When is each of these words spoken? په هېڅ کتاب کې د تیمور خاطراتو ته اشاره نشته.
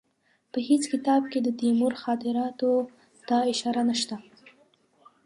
په 0.51 0.59
هېڅ 0.67 0.83
کتاب 0.93 1.21
کې 1.31 1.39
د 1.43 1.47
تیمور 1.59 1.93
خاطراتو 2.03 2.71
ته 3.27 3.37
اشاره 3.51 3.81
نشته. 3.89 4.15